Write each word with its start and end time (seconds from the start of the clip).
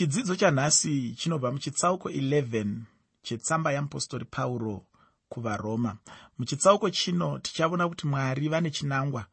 chidzidzo 0.00 0.36
chanhasi 0.36 1.14
chinobva 1.18 1.52
muchitsauko 1.52 2.08
11 2.08 2.76
chetsamba 3.22 3.72
yeapostori 3.72 4.24
pauro 4.24 4.86
kuvaroma. 5.28 5.96
Muchitsauko 6.38 6.90
chino 6.90 7.38
tichaona 7.38 7.88
kuti 7.88 8.06
mwari 8.06 8.48
vane 8.48 8.70
chinangwa 8.70 9.26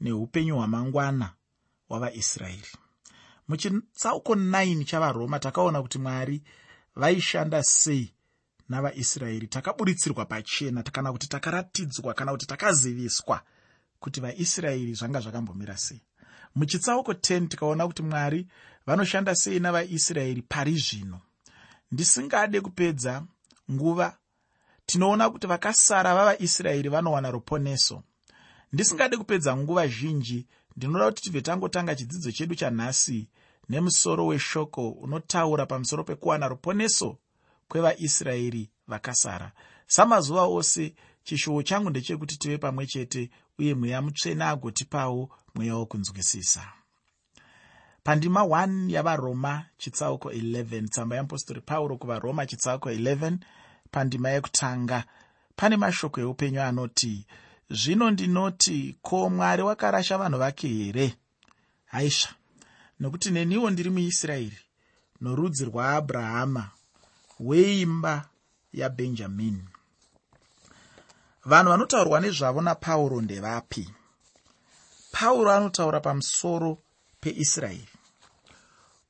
neupenyu 0.00 0.56
hwamangwana 0.56 1.32
hwavaisraeri 1.88 2.72
muchitsauko 3.48 4.34
9 4.34 4.84
chavaroma 4.84 5.38
takaona 5.38 5.82
kuti 5.82 5.98
mwari 5.98 6.42
vaishanda 6.96 7.62
sei 7.62 8.14
navaisraeri. 8.68 9.46
Takaburitsirwa 9.46 10.24
pachena 10.24 10.82
kana 10.82 11.12
kuti 11.12 11.28
takaratidzwa 11.28 12.14
kana 12.14 12.32
kuti 12.32 12.46
takaziviswa 12.46 13.42
kuti 13.98 14.20
vaisraeri 14.20 14.94
zvanga 14.94 15.20
zvakambomira 15.20 15.76
sei 15.76 16.00
muchitsauko 16.54 17.12
10 17.12 17.48
tikaona 17.48 17.86
kuti 17.86 18.02
mwari 18.02 18.46
vanoshanda 18.86 19.34
sei 19.34 19.60
navaisraeri 19.60 20.42
pari 20.42 20.76
zvino. 20.76 21.20
Ndisingade 21.92 22.60
kupedza 22.60 23.22
nguva 23.70 24.16
tinoona 24.86 25.30
kuti 25.30 25.46
vakasara 25.46 26.14
vavaisraeri 26.14 26.88
vanowana 26.88 27.30
ruponeso. 27.30 28.02
Ndisingade 28.72 29.16
kupedza 29.16 29.56
nguva 29.56 29.86
zhinji 29.88 30.46
ndinoda 30.76 31.04
kuti 31.06 31.22
tibve 31.22 31.40
tangotanga 31.40 31.94
chidzidzo 31.94 32.32
chedu 32.32 32.54
chanhasi 32.54 33.28
nemusoro 33.68 34.26
weshoko 34.26 34.90
unotaura 34.90 35.66
pamusoro 35.66 36.04
pekuwana 36.04 36.48
ruponeso 36.48 37.18
kwevaisraeri 37.68 38.70
vakasara. 38.88 39.52
Samazuva 39.86 40.42
ose 40.42 40.94
chishuwo 41.24 41.62
changu 41.62 41.90
ndechekuti 41.90 42.38
tive 42.38 42.58
pamwe 42.58 42.86
chete 42.86 43.30
uye 43.58 43.74
mweya 43.74 44.02
mutsvene 44.02 44.44
agotipawo 44.44 45.30
mweya 45.54 45.74
wokunzwisisa. 45.76 46.62
Pandima 48.04 48.40
1 48.40 48.90
yavaroma 48.92 49.64
chitsauko 49.78 50.30
11 50.30 50.88
tsamba 50.88 51.16
yeapostori 51.16 51.60
pauro 51.60 51.96
kuvaroma 51.96 52.46
chitsauko 52.46 52.90
11 52.90 53.38
pandima 53.90 54.30
yekutanga 54.30 55.04
pane 55.56 55.76
mashoko 55.76 56.20
eupenyu 56.20 56.62
anoti 56.62 57.26
zvino 57.70 58.10
ndinoti 58.10 58.96
ko 59.02 59.30
mwari 59.30 59.62
wakarasha 59.62 60.18
vanhu 60.18 60.38
vake 60.38 60.68
here? 60.68 61.14
Haisva 61.86 62.34
nokuti 63.00 63.30
neniwo 63.30 63.70
ndiri 63.70 63.90
muisraeri 63.90 64.58
norudzi 65.20 65.64
rwaabrahama 65.64 66.70
weimba 67.40 68.28
yabhenjamini 68.72 69.64
vanhu 71.46 71.70
vanotaurwa 71.70 72.20
nezvavo 72.20 72.60
napauro 72.60 73.20
ndevapi? 73.20 73.90
Pauro 75.12 75.50
anotaura 75.52 76.00
pamusoro 76.00 76.78
peisraeri. 77.20 77.88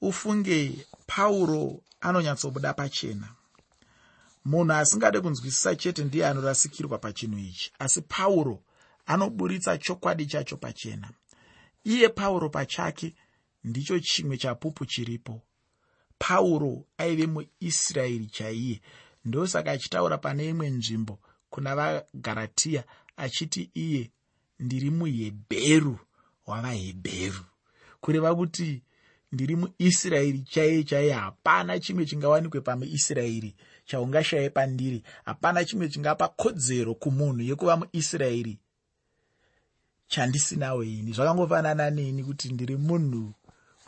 Ufunge 0.00 0.86
pauro 1.06 1.80
anonyatsobuda 2.00 2.74
pachena. 2.74 3.28
Munhu 4.44 4.72
asingade 4.72 5.20
kunzwisisa 5.20 5.76
chete 5.76 6.04
ndiye 6.04 6.26
anorasikirwa 6.26 6.98
pachinhu 6.98 7.38
ichi 7.38 7.72
asi 7.78 8.00
pauro 8.02 8.62
anoburitsa 9.06 9.78
chokwadi 9.78 10.26
chacho 10.26 10.56
pachena. 10.56 11.10
Iye 11.84 12.08
pauro 12.08 12.48
pachake 12.48 13.14
ndicho 13.64 14.00
chimwe 14.00 14.36
chapupu 14.36 14.86
chiripo. 14.86 15.42
Pauro 16.18 16.84
aive 16.98 17.26
muisraeri 17.26 18.26
chaiye. 18.26 18.80
Ndosaka 19.24 19.70
achitaura 19.70 20.18
pane 20.18 20.48
imwe 20.48 20.70
nzvimbo 20.70 21.18
kuna 21.54 21.76
vagaratiya 21.76 22.84
achiti 23.16 23.70
iye 23.74 24.10
ndiri 24.58 24.90
muhebheru 24.90 25.98
wavahebheru 26.46 27.44
kureva 28.00 28.34
kuti 28.34 28.82
ndiri 29.32 29.56
muisraeri 29.56 30.38
chaiye 30.38 30.84
chaiye 30.84 31.12
hapana 31.12 31.80
chimwe 31.80 32.06
chingawanikwe 32.06 32.60
pamuisraeri 32.60 33.54
chaungashaye 33.84 34.50
pandiri. 34.50 35.02
Hapana 35.24 35.64
chimwe 35.64 35.88
chingapa 35.88 36.28
kodzero 36.28 36.94
kumunhu 36.94 37.42
yekuva 37.42 37.76
muisraeri. 37.76 38.58
Chandisinawo 40.06 40.84
ini. 40.84 41.12
Zvakangofanana 41.12 41.90
neni 41.90 42.24
kuti 42.24 42.52
ndiri 42.52 42.76
munhu 42.76 43.34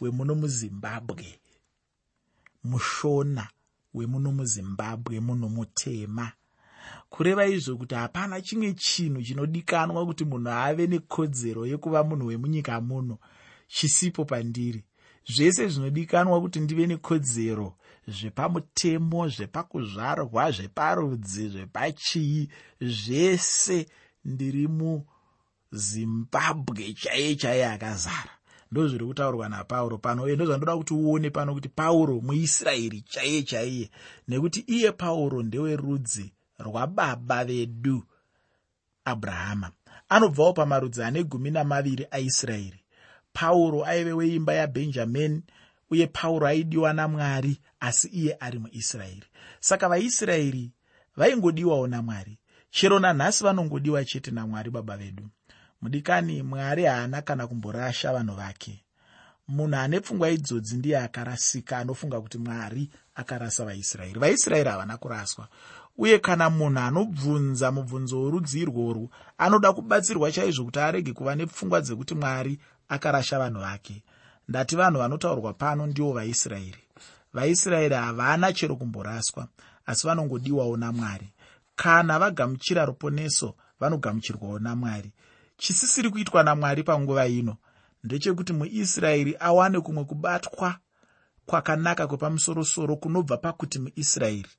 wemuno 0.01 0.35
muzimbabwe 0.35 1.41
mushona 2.65 3.49
wemuno 3.95 4.33
muzimbabwe 4.33 5.21
munhu 5.21 5.49
mutema 5.49 6.33
kureva 7.09 7.47
izvo 7.47 7.77
kuti 7.77 7.95
hapana 7.95 8.41
chimwe 8.41 8.73
chinhu 8.73 9.23
chinodikanwa 9.23 10.07
kuti 10.07 10.25
munhu 10.25 10.51
ave 10.51 10.87
nekodzero 10.87 11.67
yekuva 11.67 12.05
munhu 12.05 12.27
wemunyika 12.27 12.81
muno 12.81 13.19
chisipo 13.69 14.25
pandiri. 14.25 14.85
Zvese 15.29 15.69
zvinodikanwa 15.69 16.41
kuti 16.41 16.61
ndive 16.61 16.87
nekodzero 16.87 17.75
zvepamutemo 18.09 19.29
zvepakuzvarwa 19.29 20.51
zveparudzi 20.51 21.49
zvepachii 21.49 22.49
zvese 22.81 23.87
ndiri 24.25 24.69
muzimbabwe 25.73 26.93
chaiye 26.93 27.35
chaiye 27.37 27.67
akazara. 27.67 28.31
Ndozviri 28.71 29.07
kutaurwa 29.07 29.49
napauro 29.49 29.99
pano 29.99 30.23
uye 30.23 30.35
ndozvandoda 30.35 30.77
kuti 30.77 30.95
uone 30.95 31.31
pano 31.31 31.55
kuti 31.55 31.69
pauro 31.69 32.21
muisraeri 32.21 33.01
chaiye 33.01 33.43
chaiye 33.43 33.91
nekuti 34.29 34.61
iye 34.61 34.93
pauro 34.93 35.43
ndewerudzi 35.43 36.36
rwababa 36.59 37.45
vedu 37.45 38.05
abrahama. 39.05 39.71
Anobvawo 40.09 40.53
pamarudzi 40.53 41.03
ane 41.03 41.25
gumi 41.25 41.51
namaviri 41.51 42.07
aisraeri. 42.11 42.81
Pauro 43.33 43.85
aive 43.85 44.13
weimba 44.13 44.55
yabhenjamini 44.55 45.43
uye 45.91 46.07
pauro 46.07 46.47
aidiwa 46.47 46.93
namwari 46.93 47.61
asi 47.81 48.09
iye 48.09 48.37
ari 48.41 48.59
muisraeri. 48.59 49.25
Saka 49.61 49.89
vaisraeri 49.89 50.73
vaingodiwawo 51.17 51.87
namwari. 51.87 52.39
Chero 52.71 52.99
nanhasi 52.99 53.45
vanongodiwa 53.45 54.05
chete 54.05 54.31
namwari 54.31 54.71
baba 54.71 54.97
vedu. 54.97 55.29
Mudikani 55.83 56.43
mwari 56.43 56.85
haana 56.85 57.23
kana 57.23 57.47
kumborasha 57.47 58.13
vanhu 58.13 58.35
vake. 58.35 58.83
Munhu 59.49 59.77
ane 59.77 60.01
pfungwa 60.01 60.31
idzodzi 60.31 60.77
ndiye 60.77 60.99
akarasika 60.99 61.79
anofunga 61.79 62.21
kuti 62.21 62.39
mwari 62.39 62.91
akarasa 63.15 63.65
vaisraeri. 63.65 64.21
Vaisraeri 64.21 64.71
havana 64.71 64.97
kuraswa 64.97 65.49
uye 65.99 66.19
kana 66.19 66.51
munhu 66.51 66.79
anobvunza 66.81 67.73
mubvunzo 67.73 68.21
worudzi 68.23 68.61
irworwu 68.61 69.11
anoda 69.39 69.73
kubatsirwa 69.73 70.33
chaizvo 70.33 70.65
kuti 70.65 70.79
arege 70.79 71.13
kuva 71.13 71.35
nepfungwa 71.35 71.81
dzekuti 71.81 72.15
mwari 72.15 72.59
akarasha 72.89 73.39
vanhu 73.39 73.61
vake. 73.61 74.03
Ndati 74.49 74.77
vanhu 74.77 74.99
vanotaurwa 74.99 75.53
pano 75.53 75.87
ndivo 75.87 76.13
vaisraeri. 76.13 76.83
Vaisraeri 77.35 77.95
havana 77.95 78.53
chero 78.53 78.77
kumboraswa 78.77 79.49
asi 79.87 80.07
vanongodiwawo 80.07 80.77
namwari. 80.77 81.33
Kana 81.77 82.19
vagamuchira 82.19 82.85
ruponeso 82.85 83.55
vanogamuchirwawo 83.81 84.59
namwari. 84.59 85.13
Chisisiri 85.57 86.11
kuitwa 86.11 86.43
namwari 86.43 86.83
panguva 86.83 87.27
ino 87.27 87.57
ndechekuti 88.05 88.53
muisraeri 88.53 89.37
awane 89.41 89.81
kumwe 89.81 90.05
kubatwa 90.05 90.77
kwakanaka 91.47 92.07
kwepamusorosoro 92.07 92.97
kunobva 92.97 93.37
pakuti 93.37 93.79
muisraeri 93.79 94.51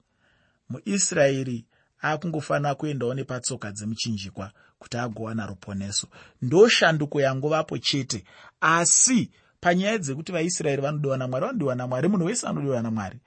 muisraeri 0.70 1.66
akungofanira 2.02 2.76
kuendawo 2.76 3.14
nepatsoka 3.14 3.72
dzemuchinjikwa 3.72 4.52
kuti 4.80 4.98
agowana 4.98 5.46
ruponeso 5.48 6.08
ndoshanduko 6.42 7.22
yangovapo 7.22 7.78
chete. 7.78 8.24
Asi 8.62 9.32
panyaya 9.62 9.98
dzekuti 9.98 10.32
vaisraeri 10.32 10.82
vanodiwa 10.82 11.18
namwari 11.18 11.46
vanodiwa 11.46 11.76
namwari 11.76 12.08
munhu 12.08 12.26
wese 12.26 12.48
anodiwa 12.48 12.82
namwari. 12.82 13.20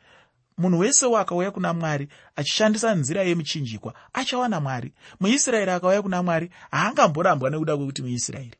Munhu 0.58 0.78
wese 0.78 1.06
wakauya 1.06 1.50
kuna 1.50 1.72
mwari 1.74 2.08
achishandisa 2.36 2.94
nzira 2.94 3.22
yemuchinjikwa 3.22 3.94
achawana 4.12 4.60
mwari 4.60 4.92
muisraeri 5.20 5.70
akauya 5.70 6.02
kuna 6.02 6.22
mwari 6.22 6.50
haangamborambwa 6.70 7.50
nekuda 7.50 7.76
kwekuti 7.76 8.02
muisraeri. 8.02 8.54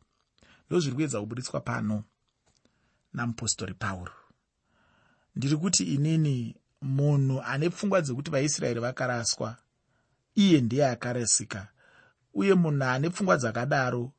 Ndozviri 0.66 0.94
kuedza 0.96 1.20
kuburitswa 1.20 1.60
pano 1.60 2.04
namupostori 3.12 3.74
pauro. 3.74 4.12
Ndiri 5.36 5.56
kuti 5.56 5.84
inini 5.84 6.56
munhu 6.82 7.42
ane 7.42 7.70
pfungwa 7.70 8.00
dzekuti 8.00 8.30
vaisraeri 8.30 8.80
vakaraswa 8.80 9.56
iye 10.34 10.60
ndiye 10.60 10.86
akarasika 10.88 11.68
uye 12.34 12.54
munhu 12.54 12.84
ane 12.84 13.10
pfungwa 13.10 13.36
dzakadaro 13.36 14.12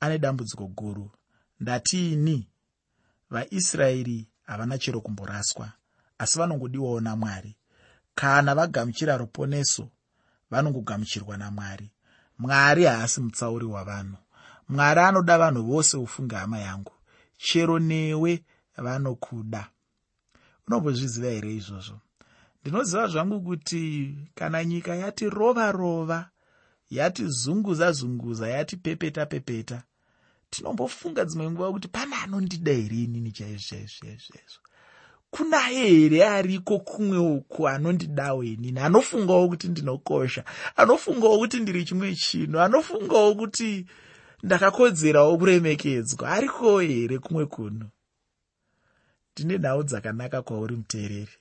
ane 0.00 0.18
dambudziko 0.18 0.66
guru. 0.66 1.10
Ndatiini? 1.60 2.48
Vaisraeri 3.30 4.28
havana 4.42 4.78
chero 4.78 5.00
kumboraswa 5.00 5.72
asi 6.18 6.38
vanongodiwawo 6.38 7.00
namwari. 7.00 7.56
Kana 8.14 8.54
vagamuchira 8.54 9.16
ruponeso 9.16 9.88
vanongogamuchirwa 10.50 11.36
namwari. 11.36 11.90
Mwari 12.38 12.84
haasi 12.84 13.20
mutsauri 13.20 13.64
wavanhu. 13.64 14.16
Mwari 14.68 15.00
anoda 15.00 15.38
vanhu 15.38 15.62
vose 15.62 15.96
ufunge 15.96 16.36
hama 16.36 16.58
yangu. 16.58 16.92
Chero 17.38 17.78
newe 17.78 18.44
vanokuda 18.76 19.68
unombozviziva 20.70 21.30
here 21.30 21.54
izvozvo? 21.54 22.00
Ndinoziva 22.62 23.06
zvangu 23.06 23.40
kuti 23.40 24.14
kana 24.34 24.64
nyika 24.64 24.94
yati 24.94 25.30
rova 25.30 25.72
rova 25.72 26.30
yati 26.90 27.26
zunguza 27.26 27.92
zunguza 27.92 28.48
yati 28.48 28.76
pepeta 28.76 29.26
pepeta 29.26 29.82
tinombofunga 30.50 31.24
dzimwe 31.24 31.50
nguva 31.50 31.72
kuti 31.72 31.88
pane 31.88 32.16
anondida 32.16 32.72
here 32.72 32.96
inini 33.04 33.32
chaizvo 33.32 33.68
chaizvo 33.68 34.06
chaizvo 34.06 34.32
chaizvo? 34.32 34.60
Hakunaye 35.32 35.86
here 35.88 36.24
ariko 36.24 36.78
kumwe 36.78 37.18
uku 37.18 37.68
anondidawo 37.68 38.44
inini? 38.44 38.80
Anofungawo 38.80 39.48
kuti 39.48 39.68
ndinokosha 39.68 40.44
anofungawo 40.76 41.38
kuti 41.38 41.60
ndiri 41.60 41.84
chimwe 41.84 42.14
chinhu 42.14 42.60
anofungawo 42.60 43.34
kuti 43.34 43.86
ndakakodzerawo 44.42 45.38
kuremekedzwa 45.38 46.28
arikowo 46.30 46.80
here 46.80 47.18
kumwe 47.18 47.46
kuno 47.46 47.86
ndine 49.44 49.58
nhau 49.58 49.82
dzakanaka 49.82 50.42
kwauri 50.42 50.76
muteereri. 50.76 51.36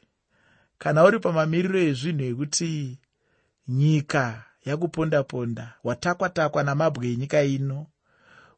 Kana 0.77 1.03
uri 1.03 1.19
pamamiriro 1.19 1.79
ezvinhu 1.79 2.23
ekuti 2.31 2.97
nyika 3.67 4.43
yakuponda 4.65 5.23
ponda 5.23 5.73
watakwa 5.83 6.29
takwa 6.29 6.63
namabwe 6.63 7.11
enyika 7.11 7.43
ino 7.43 7.87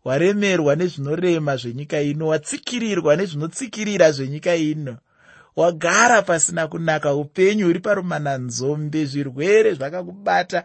waremerwa 0.06 0.76
nezvinorema 0.76 1.56
zvenyika 1.58 2.02
ino 2.02 2.28
watsikirirwa 2.28 3.16
nezvinotsikirira 3.16 4.12
zvenyika 4.12 4.56
ino 4.56 4.98
wagara 5.56 6.22
pasina 6.22 6.68
kunaka 6.68 7.14
upenyu 7.14 7.66
huri 7.66 7.80
parumananzombe 7.80 9.06
zvirwere 9.06 9.74
zvakakubata 9.74 10.64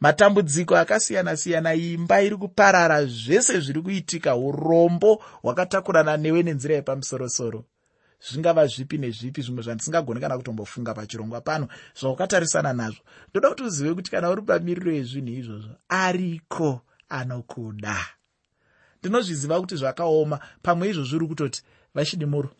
matambudziko 0.00 0.76
akasiyana-siyana 0.76 1.74
imba 1.74 2.22
iri 2.22 2.36
kuparara 2.36 3.04
zvese 3.04 3.60
zviri 3.60 3.82
kuitika 3.82 4.36
urombo 4.36 5.22
hwakatakurana 5.42 6.16
newe 6.16 6.42
nenzira 6.42 6.74
yepamusorosoro 6.74 7.64
zvingava 8.20 8.66
zvipi 8.66 8.98
nezvipi 8.98 9.42
zvimwe 9.42 9.62
zvandisingagoni 9.62 10.20
kana 10.20 10.38
kutombofunga 10.38 10.94
pachirongwa 10.94 11.40
pano. 11.40 11.68
Zvawakatarisana 11.94 12.72
nazvo. 12.72 13.02
Ndoda 13.30 13.48
kuti 13.48 13.62
uzive 13.62 13.94
kuti 13.94 14.10
kana 14.10 14.30
uri 14.30 14.42
pamiriro 14.42 14.92
yezvinhu 14.92 15.32
izvozvo 15.40 15.74
ariko 15.88 16.80
anokuda. 17.08 17.96
Ndinozviziva 19.00 19.60
kuti 19.60 19.76
zvakaoma. 19.76 20.38
Pamwe 20.62 20.90
izvozvo 20.90 21.16
uri 21.16 21.26
kutoti 21.26 21.62
vachidimuro 21.94 22.50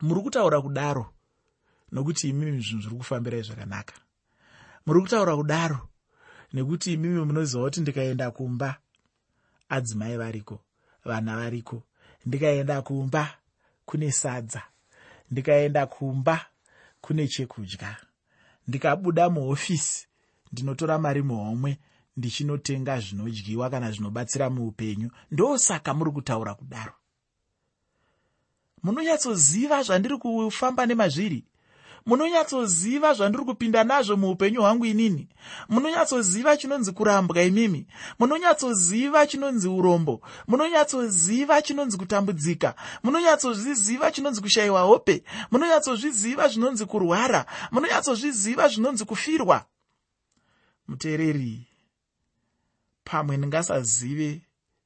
muri 0.00 0.20
kutaura 0.20 0.60
kudaro 0.60 1.06
nokuti 1.92 2.28
imimi 2.28 2.60
zvinhu 2.60 2.82
zviri 2.82 2.96
kufambirai 2.96 3.42
zvakanaka. 3.42 3.94
Muri 4.86 5.00
kutaura 5.00 5.36
kudaro 5.36 5.88
nekuti 6.52 6.92
imimi 6.92 7.24
munoziva 7.24 7.64
kuti 7.64 7.80
ndikaenda 7.80 8.30
kumba. 8.30 8.76
Adzimai 9.68 10.16
variko 10.16 10.60
vana 11.04 11.36
variko 11.36 11.82
ndikaenda 12.26 12.82
kumba 12.82 13.38
kune 13.88 14.12
sadza. 14.12 14.62
Ndikaenda 15.30 15.86
kumba 15.86 16.46
kune 17.00 17.28
chekudya. 17.28 17.96
Ndikabuda 18.68 19.30
muhofisi 19.30 20.06
ndinotora 20.52 20.98
mari 20.98 21.22
muhomwe 21.22 21.78
ndichinotenga 22.16 23.00
zvinodyiwa 23.00 23.70
kana 23.70 23.92
zvinobatsira 23.92 24.50
muupenyu. 24.50 25.10
Ndosaka 25.30 25.94
muri 25.94 26.10
kutaura 26.10 26.54
kudaro. 26.54 26.92
Munonyatsoziva 28.82 29.82
zvandiri 29.82 30.16
kufamba 30.18 30.86
nemazviri 30.86 31.44
munonyatsoziva 32.08 33.14
zvandiri 33.14 33.44
kupinda 33.44 33.84
nazvo 33.84 34.16
muupenyu 34.16 34.60
hwangu 34.60 34.86
inini? 34.86 35.28
Munonyatsoziva 35.68 36.56
chinonzi 36.56 36.92
kurambwa 36.92 37.42
imimi? 37.42 37.86
Munonyatsoziva 38.18 39.26
chinonzi 39.26 39.68
urombo? 39.68 40.20
Munonyatsoziva 40.46 41.62
chinonzi 41.62 41.98
kutambudzika? 41.98 42.74
Munonyatsozviziva 43.02 44.10
chinonzi 44.10 44.40
kushayiwa 44.40 44.80
hope? 44.80 45.22
Munonyatsozviziva 45.50 46.48
zvinonzi 46.48 46.86
kurwara? 46.86 47.46
Munonyatsozviziva 47.70 48.68
zvinonzi 48.68 49.04
kufirwa? 49.04 49.64
Muteereri 50.88 51.66
pamwe 53.04 53.36
ndingasazive 53.36 54.40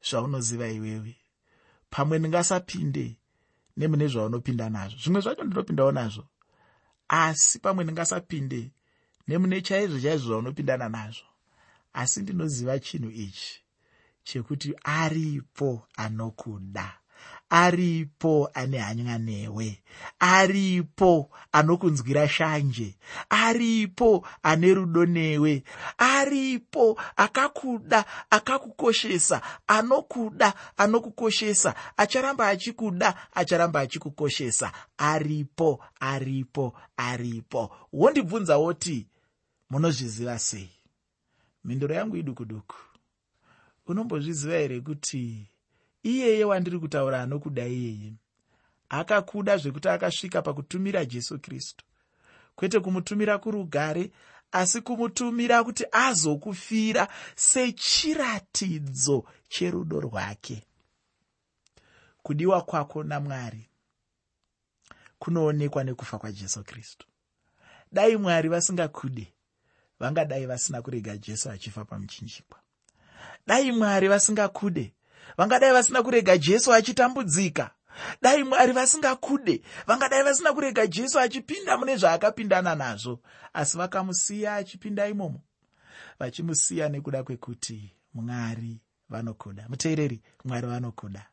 zvaunoziva 0.08 0.68
iwewe. 0.68 1.16
Pamwe 1.90 2.18
ndingasapinde 2.18 3.16
nemune 3.76 4.08
zvaunopinda 4.08 4.70
nazvo. 4.70 4.98
Zvimwe 4.98 5.20
zvacho 5.20 5.44
ndinopindawo 5.44 5.92
nazvo 5.92 6.24
asi 7.08 7.58
pamwe 7.58 7.84
ndingasapinde 7.84 8.70
nemune 9.28 9.60
chaizvo 9.60 10.00
chaizvo 10.00 10.28
zvaunopindana 10.28 10.88
nazvo 10.88 11.26
asi 11.92 12.20
ndinoziva 12.22 12.78
chinhu 12.78 13.10
ichi 13.10 13.62
chekuti 14.24 14.74
aripo 14.84 15.86
anokuda 15.96 17.01
aripo 17.52 18.50
ane 18.54 18.78
hanya 18.78 19.18
newe 19.18 19.82
aripo 20.18 21.30
anokunzwira 21.52 22.28
shanje 22.28 22.96
aripo 23.30 24.26
ane 24.42 24.74
rudo 24.74 25.06
newe 25.06 25.62
aripo 25.98 27.00
akakuda 27.16 28.04
akakukoshesa 28.30 29.42
anokuda 29.66 30.54
anokukoshesa 30.76 31.74
acharamba 31.96 32.48
achikuda 32.48 33.14
acharamba 33.34 33.80
achikukoshesa. 33.80 34.72
Aripo 34.98 35.84
aripo 36.00 36.74
aripo. 36.96 37.70
Wondibvunza 37.92 38.56
woti 38.56 39.06
munozviziva 39.70 40.38
sei? 40.38 40.70
Mhinduro 41.64 41.94
yangu 41.94 42.16
iduku 42.16 42.44
duku 42.44 42.76
unombozviziva 43.86 44.54
here 44.54 44.80
kuti 44.80 45.46
iyeye 46.02 46.44
wandiri 46.44 46.78
kutaura 46.78 47.22
anokuda 47.22 47.66
iyeye. 47.66 48.12
Akakuda 48.88 49.56
zvekuti 49.56 49.88
akasvika 49.88 50.42
pakutumira 50.42 51.04
jesu 51.04 51.38
kristu. 51.38 51.84
Kwete 52.54 52.80
kumutumira 52.80 53.38
kurugare 53.38 54.10
asi 54.52 54.80
kumutumira 54.80 55.64
kuti 55.64 55.84
azokufira 55.92 57.08
sechiratidzo 57.36 59.24
cherudo 59.48 60.00
rwake. 60.00 60.66
Kudiwa 62.22 62.62
kwako 62.62 63.02
namwari 63.02 63.68
kunoonekwa 65.18 65.84
nekufa 65.84 66.18
kwajesu 66.18 66.64
kristu. 66.64 67.06
Dai 67.92 68.16
mwari 68.16 68.48
vasingakude 68.48 69.32
vangadai 70.00 70.46
vasina 70.46 70.82
kurega 70.82 71.16
jesu 71.16 71.50
achifa 71.50 71.84
pamuchinjikwa. 71.84 72.58
Dai 73.46 73.72
mwari 73.72 74.08
vasingakude 74.08 74.94
vangadai 75.36 75.72
vasina 75.72 76.02
kurega 76.02 76.38
jesu 76.38 76.72
achitambudzika. 76.74 77.70
Dai 78.22 78.44
mwari 78.44 78.72
vasingakude. 78.72 79.62
Vangadai 79.86 80.22
vasina 80.22 80.52
kurega 80.52 80.86
jesu 80.86 81.20
achipinda 81.20 81.78
mune 81.78 81.96
zvaakapindana 81.96 82.74
nazvo. 82.74 83.20
Asi 83.52 83.78
vakamusiya 83.78 84.54
achipinda 84.54 85.08
imomo. 85.08 85.40
Vachimusiya 86.18 86.88
nekuda 86.88 87.22
kwekuti 87.22 87.94
mwari 88.14 88.80
vanokuda 89.10 89.66
muteereri 89.68 90.22
mwari 90.44 90.66
vanokuda 90.66 91.26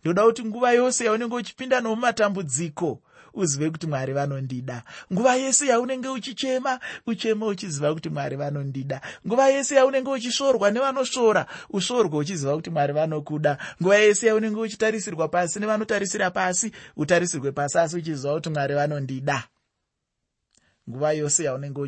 ndoda 0.00 0.24
kuti 0.24 0.44
nguva 0.44 0.72
yose 0.72 1.04
yaunenge 1.04 1.34
uchipinda 1.34 1.80
nomumatambudziko 1.80 3.02
uzive 3.34 3.70
kuti 3.70 3.86
mwari 3.86 4.12
vanondida. 4.12 4.82
Nguva 5.12 5.34
yese 5.34 5.66
yaunenge 5.66 6.08
uchichema 6.08 6.80
uchema 7.06 7.46
uchiziva 7.46 7.94
kuti 7.94 8.08
mwari 8.10 8.36
vanondida. 8.36 9.00
Nguva 9.26 9.48
yese 9.48 9.74
yaunenge 9.74 10.10
uchisvorwa 10.10 10.70
nevanosvora 10.70 11.46
usvorwe 11.70 12.18
uchiziva 12.18 12.54
kuti 12.56 12.70
mwari 12.70 12.92
vanokuda. 12.92 13.58
Nguva 13.82 13.96
yese 13.96 14.26
yaunenge 14.26 14.60
uchitarisirwa 14.60 15.28
pasi 15.28 15.60
nevanotarisira 15.60 16.30
pasi 16.30 16.72
utarisirwe 16.96 17.52
pasi 17.52 17.78
asi 17.78 17.96
uchiziva 17.96 18.34
kuti 18.34 18.50
mwari 18.50 18.74
vanondida. 18.74 19.44
Nguva 20.90 21.12
yose 21.12 21.44
yaunenge 21.44 21.80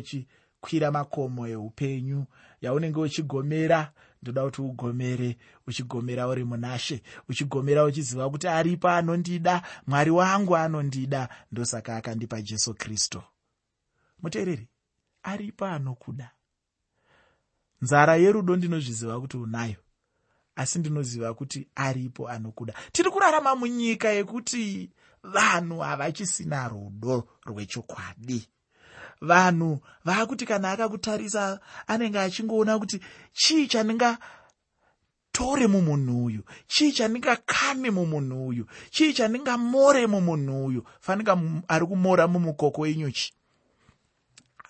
uchikwira 0.65 0.91
makomo 0.91 1.47
eupenyu. 1.47 2.25
Yaunenge 2.61 2.99
uchigomera 2.99 3.91
ndoda 4.21 4.43
kuti 4.43 4.61
ugomere 4.61 5.37
uchigomera 5.67 6.27
uri 6.27 6.43
munashe 6.43 7.01
uchigomera 7.29 7.83
uchiziva 7.83 8.29
kuti 8.29 8.47
aripo 8.47 8.89
anondida 8.89 9.61
mwari 9.87 10.11
wangu 10.11 10.55
anondida 10.57 11.29
ndosaka 11.51 11.95
akandipa 11.95 12.41
jesu 12.41 12.73
kristu. 12.73 13.21
Muteereri 14.21 14.67
aripo 15.23 15.65
anokuda. 15.65 16.31
Nzara 17.81 18.15
yerudo 18.15 18.55
ndinozviziva 18.55 19.19
kuti 19.21 19.37
unayo 19.37 19.75
asi 20.55 20.79
ndinoziva 20.79 21.33
kuti 21.33 21.67
aripo 21.75 22.29
anokuda. 22.29 22.73
Tiri 22.91 23.09
kurarama 23.11 23.55
munyika 23.55 24.09
yekuti 24.09 24.89
vanhu 25.23 25.79
havachisina 25.79 26.67
rudo 26.67 27.27
rwechokwadi 27.45 28.47
vanhu 29.29 29.79
vaakuti 30.05 30.45
kana 30.45 30.71
akakutarisa 30.71 31.59
anenge 31.87 32.19
achingoona 32.19 32.79
kuti 32.79 32.99
chii 33.33 33.67
chandingatore 33.67 35.67
mumunhu 35.73 36.25
uyu? 36.25 36.41
Chii 36.67 36.91
chandingakame 36.91 37.89
mumunhu 37.97 38.47
uyu? 38.47 38.65
Chii 38.89 39.13
chandingamore 39.13 40.07
mumunhu 40.07 40.65
uyu? 40.65 40.81
Fanika 40.99 41.37
ari 41.67 41.85
kumora 41.85 42.27
mumukoko 42.27 42.81
wenyuchi 42.81 43.33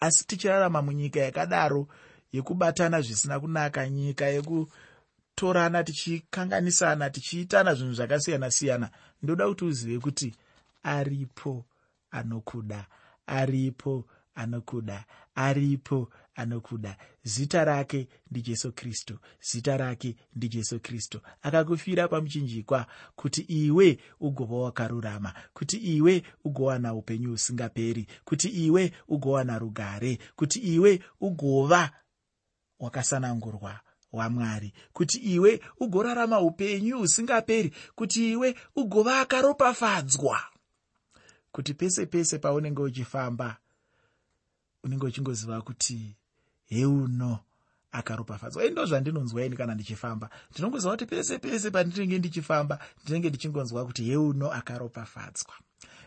asi 0.06 0.28
tichirarama 0.28 0.82
munyika 0.82 1.20
yakadaro 1.20 1.88
yekubatana 2.34 3.02
zvisina 3.02 3.40
kunaka 3.40 3.90
nyika 3.90 4.26
yekutorana 4.26 5.84
tichikanganisana 5.84 7.10
tichiitana 7.10 7.76
zvinhu 7.76 7.94
zvakasiyana-siyana 7.94 8.90
ndoda 9.22 9.48
kuti 9.48 9.66
uzive 9.66 10.00
kuti 10.00 10.36
aripo 10.84 11.66
anokuda 12.12 12.86
aripo 13.28 14.06
anokuda 14.36 15.06
aripo 15.36 16.10
anokuda. 16.36 16.98
Zita 17.24 17.66
rake 17.66 18.08
ndijesu 18.32 18.72
kristu. 18.72 19.20
Zita 19.42 19.78
rake 19.78 20.16
ndijesu 20.36 20.80
kristu. 20.80 21.22
Akakufira 21.42 22.08
pamuchinjikwa 22.08 22.88
kuti 23.16 23.42
iwe 23.42 24.00
ugova 24.20 24.56
wakarurama 24.56 25.34
kuti 25.54 25.78
iwe 25.78 26.24
ugowana 26.44 26.94
upenyu 26.94 27.30
husingaperi 27.30 28.08
kuti 28.26 28.48
iwe 28.50 28.92
ugowana 29.08 29.60
rugare 29.60 30.20
kuti 30.36 30.60
iwe 30.60 31.00
ugova 31.22 31.92
wakasanangurwa 32.80 33.80
wamwari 34.12 34.74
kuti 34.94 35.18
iwe 35.18 35.62
ugorarama 35.80 36.40
upenyu 36.40 36.98
husingaperi 36.98 37.74
kuti 37.96 38.32
iwe 38.32 38.56
ugova 38.76 39.20
akaropafadzwa. 39.20 40.40
Kuti 41.52 41.74
pese 41.74 42.06
pese 42.06 42.40
paunenge 42.40 42.82
uchifamba 42.82 43.58
unenge 44.86 45.06
uchingoziva 45.06 45.62
kuti 45.62 46.16
heuno 46.66 47.40
akaropafadzwa. 47.92 48.70
Ndo 48.70 48.86
zvandinonzwa 48.86 49.46
ini 49.46 49.56
kana 49.56 49.74
ndichifamba. 49.74 50.30
Ndinongoziva 50.52 50.92
kuti 50.92 51.06
pese 51.06 51.40
pese 51.40 51.72
pandinenge 51.72 52.20
ndichifamba 52.20 52.80
ndinenge 53.04 53.30
ndichingonzwa 53.30 53.86
kuti 53.86 54.04
heuno 54.04 54.52
akaropafadzwa. 54.52 55.54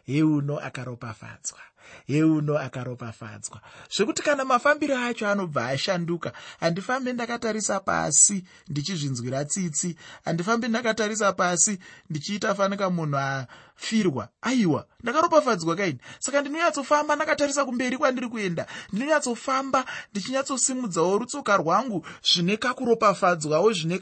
Yeuno 0.07 0.59
akaropafadzwa 0.59 1.61
yeuno 2.09 2.59
akaropafadzwa. 2.59 3.61
Zvekuti 3.91 4.23
kana 4.23 4.45
mafambiro 4.45 4.97
acho 4.99 5.29
anobva 5.29 5.67
ashanduka 5.69 6.33
handifambe 6.61 7.13
ndakatarisa 7.13 7.81
pasi 7.81 8.45
ndichizvinzwira 8.69 9.45
tsitsi 9.45 9.97
handifambe 10.25 10.69
ndakatarisa 10.69 11.33
pasi 11.33 11.79
ndichiita 12.11 12.55
fanika 12.55 12.91
munhu 12.91 13.19
afirwa 13.19 14.29
aiwa 14.43 14.87
ndakaropafadzwa 15.03 15.77
kaini? 15.77 15.99
Saka 16.19 16.41
ndinonyatsofamba 16.41 17.17
ndakatarisa 17.17 17.65
kumberi 17.65 17.97
kwandiri 17.97 18.29
kuenda 18.29 18.67
ndinonyatsofamba 18.93 19.85
ndichinyatsosimudzwawo 20.11 21.19
rutsoka 21.19 21.57
rwangu 21.57 22.07
zvine 22.23 22.57
kakuropafadzwawo 22.57 23.73
zvine 23.73 23.99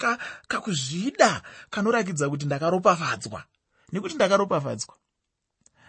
kakuzvida 0.49 1.43
kanorakidza 1.71 2.29
kuti 2.31 2.47
ndakaropafadzwa. 2.47 3.45
Nekuti 3.93 4.15
ndakaropafadzwa 4.15 4.95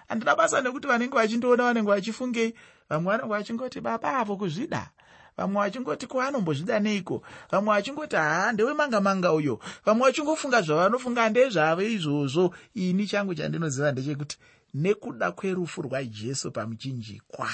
handina 0.08 0.36
basa 0.36 0.62
nekuti 0.62 0.88
vanenge 0.88 1.16
vachindiona 1.16 1.64
vanenge 1.64 1.90
vachifungei. 1.90 2.54
Vamwe 2.90 3.12
vanenge 3.12 3.30
vachingoti 3.30 3.82
baba 3.82 4.18
avo 4.18 4.38
kuzvida. 4.38 4.90
Vamwe 5.38 5.62
vachingoti 5.62 6.08
kwanombozvida 6.08 6.80
neiko? 6.80 7.24
Vamwe 7.52 7.74
vachingoti 7.76 8.16
haa 8.16 8.52
ndewemanga 8.52 9.02
manga 9.02 9.34
uyo. 9.34 9.60
Vamwe 9.86 10.08
vachingofunga 10.08 10.62
zvavanofunga 10.62 11.30
ndezvavo 11.30 11.82
izvozvo. 11.82 12.56
Ini 12.74 13.08
changu 13.08 13.36
chandinoziva 13.36 13.92
ndechekuti 13.92 14.38
nekuda 14.74 15.32
kwerufu 15.32 15.82
rwajesu 15.82 16.52
pamuchinjikwa 16.52 17.50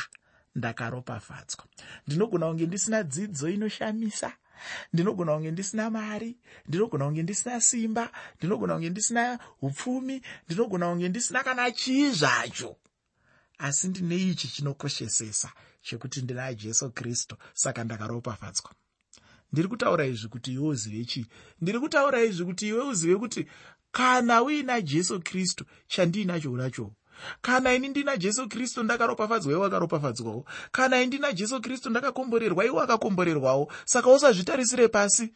ndakaropafadzwa. 0.56 1.66
Ndinogona 2.08 2.48
kunge 2.48 2.66
ndisina 2.66 3.04
dzidzo 3.04 3.50
inoshamisa 3.50 4.32
ndinogona 4.94 5.34
kunge 5.34 5.52
ndisina 5.52 5.90
mari 5.90 6.38
ndinogona 6.68 7.06
kunge 7.06 7.24
ndisina 7.24 7.62
simba 7.62 8.12
ndinogona 8.38 8.74
kunge 8.74 8.90
ndisina 8.90 9.40
upfumi 9.62 10.22
ndinogona 10.46 10.90
kunge 10.90 11.10
ndisina 11.10 11.44
kana 11.44 11.72
chii 11.72 12.10
zvacho. 12.12 12.76
Asi 13.58 13.88
ndine 13.88 14.16
ichi 14.16 14.48
chinokoshesesa 14.48 15.52
chekuti 15.82 16.22
ndina 16.22 16.54
jesu 16.54 16.92
kristu 16.92 17.36
saka 17.54 17.84
ndakaropafadzwa 17.84 18.72
ndiri 19.52 19.68
kutaura 19.68 20.06
izvi 20.06 20.28
kuti 20.28 20.54
iwe 20.54 20.68
uzive 20.68 21.06
chii? 21.06 21.26
Ndiri 21.62 21.80
kutaura 21.80 22.24
izvi 22.24 22.46
kuti 22.46 22.68
iwe 22.68 22.84
uzive 22.84 23.16
kuti 23.16 23.48
kana 23.92 24.44
uina 24.44 24.82
jesu 24.82 25.20
kristu 25.22 25.66
chandiinacho 25.88 26.52
unachowo 26.52 26.94
kana 27.42 27.74
ini 27.74 27.88
ndina 27.88 28.18
jesu 28.18 28.48
kristu 28.50 28.84
ndakaropafadzwa 28.84 29.52
iwe 29.54 29.62
wakaropafadzwawo 29.62 30.46
kana 30.72 30.98
ini 30.98 31.08
ndina 31.08 31.32
jesu 31.32 31.62
kristu 31.62 31.90
ndakakomborerwa 31.90 32.66
iwe 32.66 32.76
wakakomborerwawo 32.80 33.72
saka 33.86 34.10
usazvitarisire 34.10 34.88
pasi. 34.88 35.34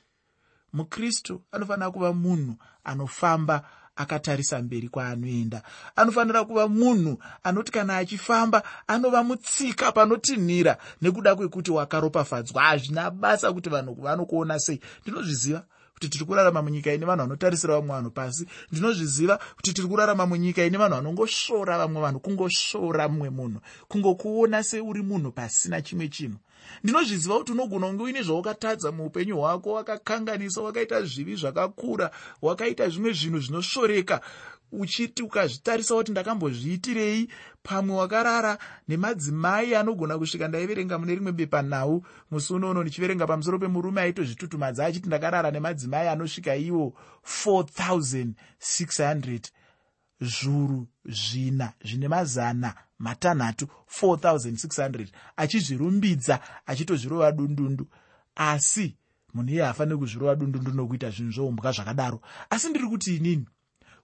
Mukristu 0.73 1.41
anofanira 1.51 1.91
kuva 1.91 2.13
munhu 2.13 2.55
anofamba 2.83 3.63
akatarisa 3.95 4.61
mberi 4.61 4.89
kwaanoenda. 4.89 5.61
Anofanira 5.95 6.45
kuva 6.45 6.67
munhu 6.67 7.17
anoti 7.43 7.71
kana 7.71 7.97
achifamba 7.97 8.63
anova 8.87 9.23
mutsika 9.23 9.91
panotinhira 9.91 10.77
nekuda 11.01 11.35
kwekuti 11.35 11.71
wakaropafadzwa. 11.71 12.61
Hazvina 12.63 13.11
basa 13.11 13.53
kuti 13.53 13.69
vanhu 13.69 13.93
vanokuona 13.93 14.59
sei. 14.59 14.79
Ndinozviziva 15.01 15.63
kuti 15.97 16.09
tiri 16.09 16.25
kurarama 16.25 16.61
munyika 16.61 16.93
ine 16.93 17.05
vanhu 17.05 17.23
vanotarisira 17.23 17.73
vamwe 17.73 17.95
vanhu 17.95 18.11
pasi. 18.11 18.45
Ndinozviziva 18.71 19.39
kuti 19.55 19.73
tiri 19.73 19.87
kurarama 19.87 20.25
munyika 20.25 20.65
ine 20.65 20.77
vanhu 20.77 20.95
vanongosvora 20.95 21.77
vamwe 21.77 22.01
vanhu 22.01 22.19
kungosvora 22.19 23.09
mumwe 23.09 23.29
munhu 23.29 23.59
kungokuona 23.87 24.63
seuri 24.63 25.01
munhu 25.01 25.31
pasina 25.31 25.81
chimwe 25.81 26.07
chinhu. 26.07 26.37
Ndinozviziva 26.83 27.37
kuti 27.37 27.51
unogona 27.51 27.87
kunge 27.87 28.03
uine 28.03 28.21
zvaukatadza 28.23 28.91
muupenyu 28.91 29.37
hwako 29.37 29.73
wakakanganisa 29.73 30.61
wakaita 30.61 31.01
zvivi 31.01 31.35
zvakakura 31.35 32.11
wakaita 32.41 32.89
zvimwe 32.89 33.13
zvinhu 33.13 33.39
zvinosvoreka 33.39 34.21
uchiti 34.71 35.23
ukazvitarisa 35.23 35.95
kuti 35.95 36.11
ndakambozviitirei 36.11 37.29
pamwe 37.63 37.95
wakarara 37.95 38.57
nemadzimai 38.87 39.75
anogona 39.75 40.17
kusvika 40.17 40.47
ndaiverenga 40.47 40.99
mune 40.99 41.15
rimwe 41.15 41.31
bepanhau 41.31 42.05
musi 42.31 42.53
unoono 42.53 42.81
ndichiverenga 42.81 43.27
pamusoro 43.27 43.59
pemurume 43.59 44.01
aitozvitutumadza 44.01 44.85
achiti 44.85 45.07
ndakarara 45.07 45.51
nemadzimai 45.51 46.07
anosvika 46.07 46.55
iwo 46.55 46.93
4600 47.45 49.39
zvuru 50.21 50.87
zvina 51.05 51.73
zvine 51.83 52.07
mazana 52.07 52.73
matanhatu 52.99 53.67
4600 54.01 55.07
achizvirumbidza 55.37 56.39
achitozvirova 56.65 57.31
dundundu. 57.31 57.87
Asi 58.35 58.95
munhu 59.33 59.51
iye 59.51 59.63
haafaniri 59.63 59.97
kuzvirova 59.97 60.35
dundundu 60.35 60.71
nokuita 60.71 61.09
zvinhu 61.09 61.31
zvoumbwa 61.31 61.71
zvakadaro. 61.71 62.21
Asi 62.49 62.69
ndiri 62.69 62.87
kuti 62.87 63.15
inini 63.15 63.45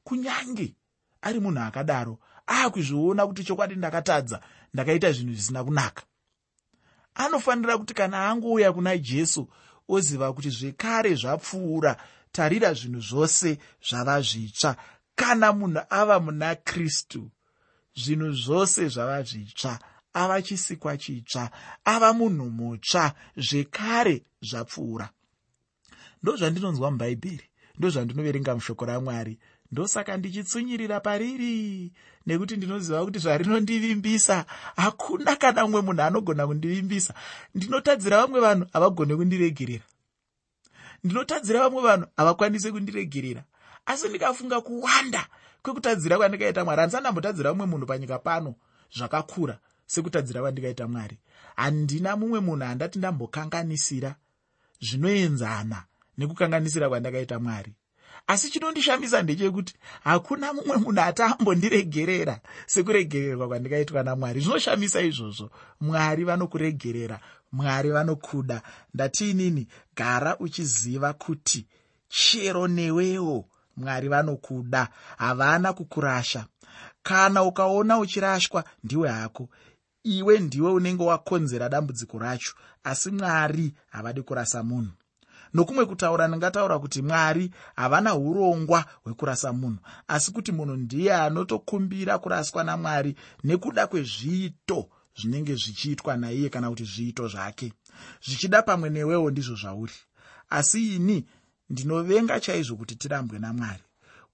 kunyange 0.04 0.76
ari 1.22 1.40
munhu 1.40 1.62
akadaro 1.62 2.20
aakuzviona 2.48 3.28
kuti 3.28 3.44
chokwadi 3.44 3.76
ndakatadza 3.76 4.42
ndakaita 4.74 5.12
zvinhu 5.12 5.34
zvisina 5.34 5.64
kunaka. 5.64 6.04
Anofanira 7.16 7.78
kuti 7.78 7.94
kana 7.94 8.30
angouya 8.30 8.74
kuna 8.74 8.98
jesu 8.98 9.48
oziva 9.88 10.34
kuti 10.34 10.50
zvekare 10.50 11.16
zvapfuura 11.16 11.98
tarira 12.32 12.74
zvinhu 12.74 13.02
zvose 13.02 13.58
zvava 13.88 14.22
zvitsva. 14.22 14.76
Kana 15.16 15.54
munhu 15.54 15.82
ava 15.90 16.20
muna 16.20 16.56
kristu 16.56 17.32
zvinhu 17.96 18.32
zvose 18.32 18.88
zvava 18.88 19.24
zvitsva 19.24 19.80
ava 20.14 20.42
chisikwa 20.42 20.98
chitsva 20.98 21.50
ava 21.86 22.14
munhu 22.14 22.50
mutsva 22.50 23.14
zvekare 23.38 24.26
zvapfuura. 24.42 25.10
Ndozvandinonzwa 26.24 26.92
mubhaibheri 26.92 27.48
ndozvandinoverenga 27.78 28.56
mushoko 28.56 28.86
ramwari 28.86 29.40
ndosaka 29.74 30.18
ndichitsunyirira 30.18 31.00
pariri 31.00 31.92
nekuti 32.26 32.58
ndinoziva 32.58 33.06
kuti 33.06 33.20
zvarinondivimbisa 33.20 34.46
hakuna 34.76 35.36
kana 35.36 35.66
umwe 35.66 35.82
munhu 35.82 36.02
anogona 36.02 36.48
kundivimbisa. 36.48 37.14
Ndinotadzira 37.56 38.22
vamwe 38.22 38.40
vanhu 38.40 38.66
havagone 38.74 39.16
kundiregerera 39.16 39.86
ndinotadzira 41.04 41.60
vamwe 41.60 41.82
vanhu 41.82 42.06
havakwanisi 42.18 42.72
kundiregerera 42.72 43.44
asi 43.86 44.10
ndikafunga 44.10 44.62
kuwanda 44.62 45.28
kwekutadzira 45.64 46.18
kwandikaita 46.18 46.66
mwari. 46.66 46.80
Handisandambotadzira 46.80 47.50
mumwe 47.54 47.66
munhu 47.66 47.86
panyika 47.86 48.20
pano 48.20 48.56
zvakakura 48.96 49.58
sekutadzira 49.86 50.42
kwandikaita 50.42 50.88
mwari. 50.88 51.18
Handina 51.56 52.16
mumwe 52.16 52.40
munhu 52.40 52.66
handati 52.66 53.00
ndambokanganisira 53.00 54.16
zvinoenzana 54.82 55.84
nekukanganisira 56.18 56.90
kwandakaita 56.90 57.40
mwari 57.40 57.74
asi 58.28 58.50
chinondishambisa 58.50 59.22
ndechekuti 59.22 59.74
hakuna 60.04 60.54
mumwe 60.54 60.78
munhu 60.78 61.02
atambondiregerera 61.02 62.40
sekuregererwa 62.66 63.48
kwandikaitwa 63.48 64.04
namwari. 64.04 64.40
Zvinoshamisa 64.42 65.02
izvozvo 65.02 65.50
mwari 65.82 66.24
vanokuregerera 66.24 67.20
mwari 67.52 67.90
vanokuda. 67.92 68.62
Ndatiinini 68.94 69.68
gara 69.96 70.38
uchiziva 70.40 71.14
kuti 71.14 71.68
chero 72.10 72.68
newewo 72.68 73.46
mwari 73.78 74.08
vanokuda. 74.08 74.88
Havana 75.18 75.74
kukurasha. 75.74 76.46
Kana 77.04 77.44
ukaona 77.44 78.00
uchirashwa 78.00 78.64
ndiwe 78.84 79.10
hako. 79.10 79.50
Iwe 80.04 80.40
ndiwe 80.40 80.72
unenge 80.72 81.04
wakonzera 81.04 81.70
dambudziko 81.70 82.20
racho 82.20 82.54
asi 82.84 83.12
mwari 83.12 83.74
havadi 83.90 84.22
kurasa 84.22 84.64
munhu 84.64 84.92
nokumwe 85.54 85.86
kutaura 85.86 86.28
ndingataura 86.28 86.80
kuti 86.80 87.02
mwari 87.02 87.52
havana 87.76 88.16
urongwa 88.16 88.86
hwekurasa 89.04 89.54
munhu 89.54 89.80
asi 90.08 90.32
kuti 90.32 90.52
munhu 90.52 90.76
ndiye 90.76 91.16
anotokumbira 91.16 92.20
kuraswa 92.20 92.64
namwari 92.64 93.16
nekuda 93.44 93.88
kwezviito 93.88 94.90
zvinenge 95.18 95.56
zvichiitwa 95.56 96.18
naiye 96.18 96.50
kana 96.50 96.70
kuti 96.70 96.84
zviito 96.84 97.28
zvake. 97.28 97.74
Zvichida 98.26 98.62
pamwe 98.62 98.90
newewo 98.90 99.32
ndizvo 99.32 99.56
zvauri. 99.56 99.94
Asi 100.50 100.96
ini 100.96 101.26
ndinovenga 101.70 102.40
chaizvo 102.40 102.76
kuti 102.76 102.96
tirambwe 102.96 103.40
namwari 103.40 103.84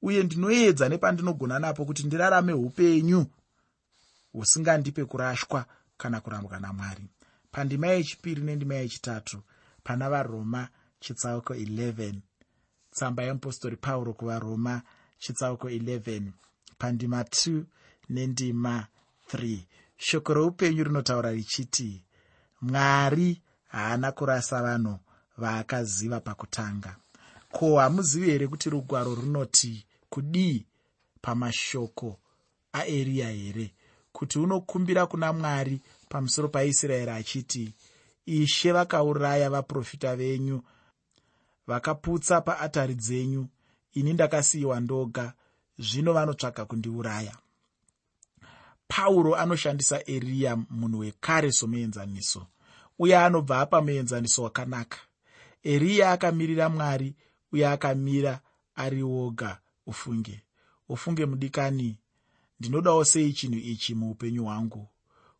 uye 0.01 0.23
ndinoedza 0.23 0.89
nepandinogona 0.89 1.59
napo 1.59 1.85
kuti 1.85 2.03
ndirarame 2.03 2.53
upenyu 2.53 3.25
husingandipe 4.33 5.05
kurashwa 5.05 5.65
kana 5.97 6.21
kurambwa 6.21 6.59
namwari. 6.59 7.03
Pandima 7.51 7.87
yechipiri 7.87 8.41
nendima 8.41 8.75
yechitatu 8.75 9.41
pana 9.83 10.09
varoma 10.09 10.69
chitsauko 10.99 11.53
11 11.53 12.13
tsamba 12.91 13.23
yeapostori 13.23 13.75
pauro 13.75 14.13
kuvaroma 14.13 14.81
chitsauko 15.19 15.69
11 15.69 16.21
pandima 16.77 17.21
2 17.21 17.63
nendima 18.09 18.87
3 19.33 19.59
shoko 19.97 20.33
roupenyu 20.33 20.83
rinotaura 20.83 21.31
richiti 21.31 22.03
mwari 22.61 23.41
haana 23.67 24.11
kurasa 24.11 24.61
vanhu 24.63 24.99
vaakaziva 25.37 26.19
pakutanga. 26.19 26.95
Ko 27.51 27.77
hamuzivi 27.79 28.31
here 28.31 28.47
kuti 28.47 28.69
rugwaro 28.69 29.15
runoti 29.15 29.85
kudii 30.09 30.65
pamashoko 31.21 32.19
aeriya 32.73 33.29
here? 33.29 33.73
Kuti 34.11 34.39
unokumbira 34.39 35.05
kuna 35.07 35.33
mwari 35.33 35.81
pamusoro 36.09 36.47
paisraeri 36.49 37.11
achiti 37.11 37.73
ishe 38.25 38.71
vakauraya 38.71 39.49
vaprofita 39.49 40.15
venyu 40.15 40.61
vakaputsa 41.69 42.41
paatari 42.41 42.95
dzenyu. 42.95 43.47
Ini 43.93 44.13
ndakasiyiwa 44.13 44.79
ndoga. 44.79 45.33
Zvino 45.79 46.13
vanotsvaga 46.13 46.65
kundiuraya. 46.65 47.37
Pauro 48.87 49.35
anoshandisa 49.35 50.09
eriya 50.09 50.55
munhu 50.69 50.99
wekare 50.99 51.51
somuenzaniso 51.51 52.47
uye 52.99 53.17
anobva 53.17 53.59
apa 53.59 53.81
muenzaniso 53.81 54.43
wakanaka. 54.43 54.97
Eriya 55.63 56.11
akamirira 56.11 56.69
mwari 56.69 57.15
uye 57.51 57.67
akamira 57.67 58.39
ari 58.75 59.03
woga. 59.03 59.59
Ufunge 59.85 60.41
ufunge 60.89 61.25
mudikani. 61.25 61.97
Ndinodawo 62.59 63.05
sei 63.05 63.33
chinhu 63.33 63.59
ichi 63.59 63.95
muupenyu 63.95 64.43
hwangu? 64.43 64.87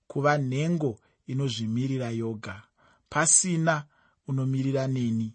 Kuva 0.08 0.38
nhengo 0.38 1.00
inozvimirira 1.28 2.10
yoga. 2.10 2.64
Pasina 3.10 3.86
unomirira 4.28 4.88
neni 4.88 5.34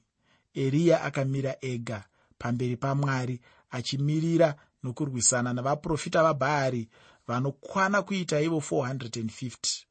eriya 0.55 1.03
akamira 1.03 1.57
ega 1.61 2.05
pamberi 2.39 2.77
pamwari 2.77 3.41
achimirira 3.71 4.55
nokurwisana 4.83 5.53
navaprofita 5.53 6.23
vabhaari 6.23 6.89
vanokwana 7.27 8.03
kuita 8.03 8.41
ivo 8.41 8.59
450 8.59 9.85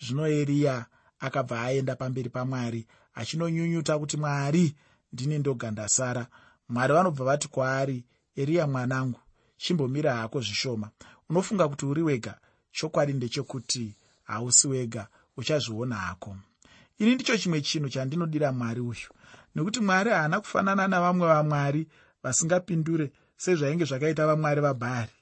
zvino 0.00 0.28
eriya 0.28 0.86
akabva 1.20 1.62
aenda 1.62 1.96
pamberi 1.96 2.30
pamwari 2.30 2.86
achinonyunyuta 3.14 3.98
kuti 3.98 4.16
mwari 4.16 4.74
ndini 5.12 5.38
ndoga 5.38 5.70
ndasara 5.70 6.26
mwari 6.68 6.92
vanobva 6.92 7.24
vati 7.24 7.48
kwaari 7.48 8.04
eriya 8.36 8.66
mwanangu 8.66 9.20
chimbomira 9.62 10.16
hako 10.16 10.40
zvishoma. 10.40 10.90
Unofunga 11.30 11.68
kuti 11.68 11.86
uri 11.86 12.02
wega. 12.02 12.38
Chokwadi 12.72 13.12
ndechekuti 13.12 13.94
hausi 14.22 14.68
wega 14.68 15.08
uchazviona 15.36 15.96
hako. 15.96 16.36
Ini 16.98 17.14
ndicho 17.14 17.38
chimwe 17.38 17.60
chinhu 17.60 17.88
chandinodira 17.88 18.52
mwari 18.52 18.80
uyu 18.80 19.08
nekuti 19.54 19.80
mwari 19.80 20.10
haana 20.10 20.40
kufanana 20.40 20.88
navamwe 20.88 21.26
vamwari 21.26 21.88
vasingapindure 22.22 23.12
sezvainge 23.36 23.84
zvakaita 23.84 24.26
vamwari 24.26 24.60
vabhari 24.60 25.12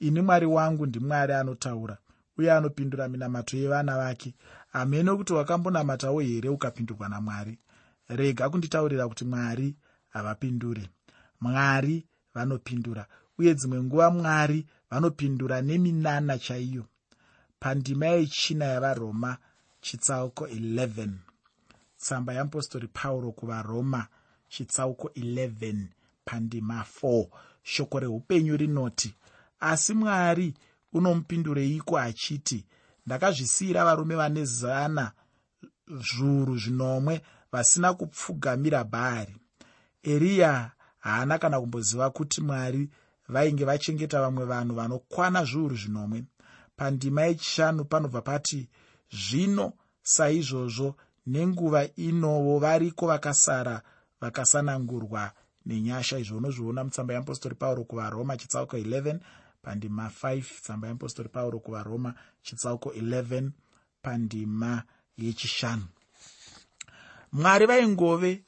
ini 0.00 0.20
mwari 0.20 0.46
wangu 0.46 0.86
ndimwari 0.86 1.32
anotaura 1.32 1.98
uye 2.38 2.52
anopindura 2.52 3.08
minamato 3.08 3.56
yevana 3.56 3.96
vake. 3.96 4.34
Hamene 4.72 5.16
kuti 5.16 5.32
wakambonamatawo 5.32 6.20
here 6.20 6.48
ukapindurwa 6.48 7.08
namwari? 7.08 7.58
Rega 8.08 8.50
kunditaurira 8.50 9.08
kuti 9.08 9.24
mwari 9.24 9.76
havapindure. 10.08 10.88
Mwari 11.40 12.06
vanopindura 12.34 13.06
uye 13.38 13.54
dzimwe 13.54 13.82
nguva 13.82 14.10
mwari 14.10 14.66
vanopindura 14.90 15.62
neminana 15.62 16.38
chaiyo. 16.38 16.84
Pandima 17.60 18.06
yechina 18.06 18.64
yavaroma 18.64 19.36
chitsauko 19.80 20.46
11 20.46 21.08
tsamba 22.00 22.32
yeapostori 22.32 22.88
pauro 22.88 23.32
kuvaroma 23.32 24.06
chitsauko 24.48 25.08
11 25.08 25.86
pandima 26.24 26.84
4 27.02 27.26
shoko 27.62 28.00
reupenyu 28.00 28.56
rinoti 28.56 29.14
asi 29.60 29.94
mwari 29.94 30.54
unomupidureiko 30.92 31.98
achiti 31.98 32.64
ndakazvisiyira 33.06 33.84
varume 33.84 34.14
vane 34.14 34.44
zana 34.44 35.12
zviuru 35.88 36.58
zvinomwe 36.58 37.20
vasina 37.52 37.94
kupfugamira 37.94 38.84
bhaari 38.84 39.36
eriya 40.02 40.70
haana 40.98 41.38
kana 41.38 41.60
kumboziva 41.60 42.10
kuti 42.10 42.40
mwari 42.40 42.90
vainge 43.28 43.64
vachengeta 43.64 44.20
vamwe 44.20 44.44
vanhu 44.44 44.74
vanokwana 44.74 45.44
zviuru 45.44 45.76
zvinomwe. 45.76 46.24
Pandima 46.76 47.22
yechishanu 47.22 47.84
panobva 47.84 48.22
pati 48.22 48.68
zvino 49.10 49.72
saizvozvo 50.02 50.96
nenguva 51.28 51.84
inovo 51.96 52.58
variko 52.58 53.06
vakasara 53.06 53.82
vakasanangurwa 54.20 55.32
nenyasha. 55.66 56.18
Izvo 56.18 56.36
unozviona 56.36 56.84
mutsamba 56.84 57.14
yeapostori 57.14 57.54
pauro 57.54 57.84
kuvaroma 57.84 58.36
chitsauko 58.36 58.76
11 58.76 59.18
pandima 59.62 60.10
5 60.22 60.42
tsamba 60.62 60.88
yeapostori 60.88 61.28
pauro 61.28 61.58
kuvaroma 61.60 62.14
chitsauko 62.42 62.90
11 62.90 63.50
pandima 64.02 64.82
yechishanu. 65.16 65.86
Mwari 67.32 67.66
vaingove 67.66 68.42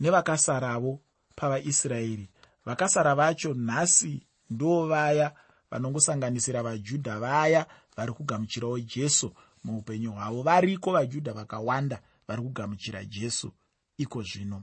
nevakasaravo 0.00 1.00
pavaisraeri. 1.36 2.30
Vakasara 2.64 3.14
vacho 3.14 3.54
nhasi 3.54 4.26
ndo 4.50 4.86
vaya 4.86 5.32
vanongosanganisira 5.70 6.62
vajudha 6.62 7.18
vaya 7.18 7.66
vari 7.96 8.12
kugamuchirawo 8.12 8.80
jesu 8.80 9.32
muupenyu 9.64 10.12
hwavo. 10.12 10.42
Variko 10.42 10.92
vajudha 10.92 11.32
vakawanda 11.32 12.02
vari 12.28 12.42
kugamuchira 12.42 13.04
jesu? 13.04 13.52
Iko 13.98 14.22
zvino. 14.22 14.62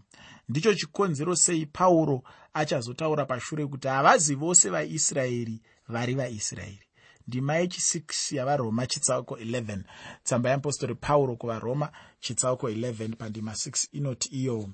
Ndicho 0.50 0.74
chikonzero 0.74 1.36
sei 1.36 1.66
pauro 1.66 2.24
achazotaura 2.54 3.26
pashure 3.26 3.68
kuti 3.68 3.88
havazi 3.88 4.36
vose 4.36 4.70
vaisraeri 4.70 5.62
vari 5.88 6.16
vaisraeri? 6.16 6.88
Ndima 7.28 7.60
yechi6 7.60 8.36
yavaroma 8.36 8.88
chitsauko 8.88 9.36
11 9.36 9.84
tsamba 10.24 10.50
yeapostori 10.50 10.96
pauro 10.96 11.36
kuvaroma 11.36 11.92
chitsauko 12.20 12.70
11 12.70 13.16
pandima 13.16 13.52
6 13.52 13.88
inoti 13.92 14.30
iyo 14.30 14.70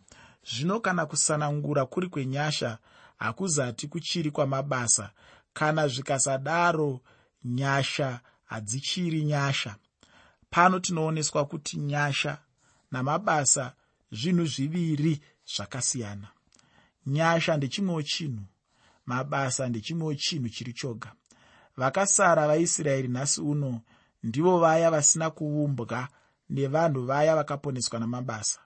zvino 0.52 0.80
kana 0.80 1.06
kusanangura 1.06 1.86
kuri 1.86 2.10
kwenyasha 2.10 2.78
hakuzati 3.18 3.88
kuchiri 3.88 4.32
kwamabasa. 4.32 5.12
Kana 5.54 5.88
zvikasadaro 5.88 7.00
nyasha 7.44 8.20
hadzichiri 8.46 9.24
nyasha 9.24 9.76
pano 10.50 10.80
tinooneswa 10.80 11.46
kuti 11.46 11.78
nyasha 11.78 12.38
namabasa 12.92 13.74
zvinhu 14.12 14.46
zviviri 14.46 15.22
zvakasiyana. 15.56 16.28
Nyasha 17.06 17.58
ndechimwewo 17.58 18.02
chinhu 18.02 18.44
mabasa 19.06 19.70
ndechimwewo 19.70 20.16
chinhu 20.16 20.50
chiri 20.50 20.74
choga. 20.74 21.12
Vakasara 21.78 22.48
vaisraeri 22.48 23.08
nhasi 23.08 23.42
uno 23.42 23.82
ndivo 24.24 24.60
vaya 24.60 24.92
vasina 24.92 25.30
kuumbwa 25.30 26.08
nevanhu 26.50 27.06
vaya 27.06 27.36
vakaponeswa 27.36 28.00
namabasa. 28.00 28.60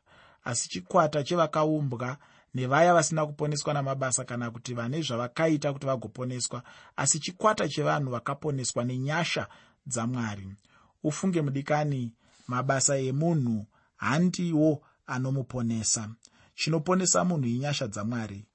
Asi 0.44 0.70
chikwata 0.70 1.24
chevakaumbwa 1.24 2.18
nevaya 2.54 2.94
vasina 2.94 3.26
kuponeswa 3.26 3.74
namabasa 3.74 4.26
kana 4.26 4.52
kuti 4.52 4.74
vane 4.74 5.02
zvavakaita 5.02 5.74
kuti 5.74 5.86
vagoponeswa 5.86 6.64
asi 6.96 7.20
chikwata 7.20 7.70
chevanhu 7.70 8.12
vakaponeswa 8.12 8.84
nenyasha 8.84 9.48
dzamwari 9.88 10.56
ufunge 11.04 11.42
mudikani 11.42 12.14
mabasa 12.48 12.98
emunhu 12.98 13.66
handiwo 13.98 14.82
anomuponesa. 15.08 16.10
Chinoponesa 16.56 17.26
munhu 17.26 17.48
inyasha 17.48 17.88
dzamwari 17.88 18.46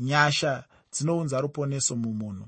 nyasha 0.00 0.64
dzinounza 0.92 1.40
ruponeso 1.40 1.96
mumunhu. 1.96 2.46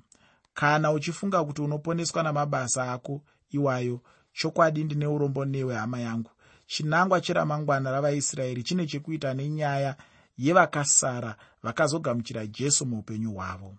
Kana 0.54 0.92
uchifunga 0.92 1.44
kuti 1.44 1.62
unoponeswa 1.62 2.22
namabasa 2.22 2.92
ako 2.92 3.22
iwayo 3.50 4.00
chokwadi 4.32 4.84
ndine 4.84 5.06
urombo 5.06 5.44
newe 5.44 5.74
hama 5.74 6.00
yangu. 6.00 6.30
Chinangwa 6.66 7.20
cheramangwana 7.20 7.90
ravaisraeri 7.90 8.62
chine 8.62 8.86
chekuita 8.86 9.34
nenyaya 9.34 9.96
yevakasara 10.38 11.36
vakazogamuchira 11.62 12.46
jesu 12.46 12.86
muupenyu 12.86 13.32
hwavo. 13.32 13.74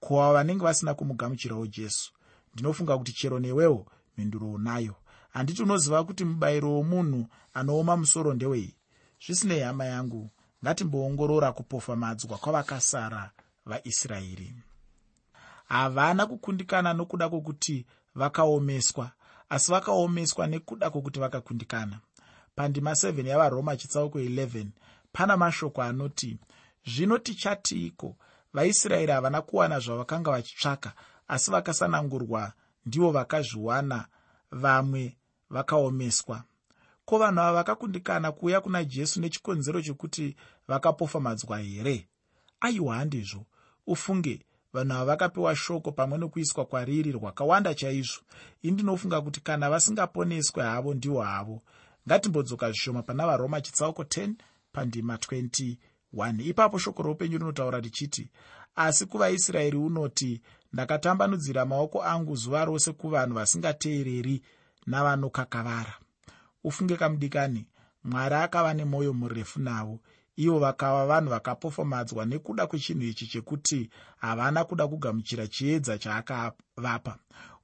Kuva 0.00 0.32
vanenge 0.32 0.64
vasina 0.64 0.94
kumugamuchirawo 0.94 1.66
jesu? 1.66 2.12
Ndinofunga 2.54 2.98
kuti 2.98 3.12
chero 3.12 3.38
newewo 3.38 3.86
mhinduro 4.16 4.50
unayo 4.52 4.94
handiti 5.32 5.62
unoziva 5.62 6.04
kuti 6.04 6.24
mubayiro 6.24 6.72
womunhu 6.72 7.26
anooma 7.54 7.96
musoro 7.96 8.34
ndewei. 8.34 8.76
Zvisinei 9.26 9.60
hama 9.60 9.84
yangu. 9.84 10.30
Ngatimboongorora 10.64 11.52
kupofamadzwa 11.52 12.38
kwavakasara 12.38 13.30
vaisraeri. 13.66 14.54
Havana 15.68 16.26
kukundikana 16.26 16.94
nokuda 16.94 17.28
kwokuti 17.28 17.86
vakaomeswa 18.14 19.10
asi 19.48 19.70
vakaomeswa 19.70 20.46
nekuda 20.46 20.90
kwokuti 20.90 21.20
vakakundikana. 21.20 21.98
Pandima 22.54 22.90
7 22.90 23.26
yavaroma 23.26 23.76
chitsauko 23.76 24.18
11 24.18 24.66
pana 25.12 25.36
mashoko 25.36 25.82
anoti 25.82 26.38
zvino 26.86 27.18
tichatiiko 27.18 28.16
vaisraeri 28.52 29.12
havana 29.12 29.42
kuwana 29.42 29.80
zvavakanga 29.80 30.30
vachitsvaka 30.30 30.92
asi 31.28 31.50
vakasanangurwa 31.50 32.52
ndivo 32.86 33.10
vakazviwana 33.10 34.06
vamwe 34.50 35.16
vakaomeswa. 35.52 36.44
Ko 37.04 37.18
vanhu 37.18 37.40
ava 37.40 37.52
vakakundikana 37.52 38.32
kuuya 38.32 38.60
kuna 38.60 38.84
jesu 38.84 39.20
nechikonzero 39.20 39.82
chokuti 39.82 40.36
vakapofamadzwa 40.68 41.58
here? 41.58 42.08
Aiwa 42.60 42.96
handizvo 42.96 43.46
ufunge 43.86 44.40
vanhu 44.72 44.94
ava 44.94 45.04
vakapiwa 45.04 45.56
shoko 45.56 45.92
pamwe 45.92 46.18
nokuiswa 46.18 46.64
kwariri 46.64 47.12
rwakawanda 47.12 47.74
chaizvo. 47.74 48.20
Indinofunga 48.62 49.20
kuti 49.20 49.40
kana 49.40 49.70
vasingaponeswe 49.70 50.62
havo 50.62 50.94
ndiwo 50.94 51.22
havo. 51.22 51.62
Ngatimbodzoka 52.08 52.70
zvishoma 52.70 53.02
pana 53.02 53.26
varoma 53.26 53.60
chitsauko 53.60 54.02
10 54.02 54.34
pandima 54.72 55.16
21 55.16 55.76
ipapo 56.48 56.78
shoko 56.78 57.02
roupenyu 57.02 57.38
rinotaura 57.38 57.80
richiti 57.80 58.30
asi 58.76 59.06
kuvaisraeri 59.06 59.76
unoti 59.76 60.42
ndakatambanudzira 60.72 61.66
maoko 61.66 62.02
angu 62.02 62.36
zuva 62.36 62.64
rose 62.64 62.92
kuvanhu 62.92 63.34
vasingateereri 63.34 64.42
navanokakavara 64.86 65.94
ufunge 66.64 66.96
kamudikani 66.96 67.66
mwari 68.04 68.34
akava 68.34 68.74
nemwoyo 68.74 69.12
murefu 69.12 69.60
navo. 69.60 70.00
Ivo 70.36 70.58
vakava 70.58 71.06
vanhu 71.06 71.30
vakapofomadzwa 71.30 72.24
nekuda 72.26 72.66
kwechinhu 72.66 73.02
ichi 73.04 73.26
chekuti 73.26 73.90
havana 74.16 74.64
kuda 74.64 74.88
kugamuchira 74.88 75.46
chiedza 75.46 75.98
chaakavapa. 75.98 77.16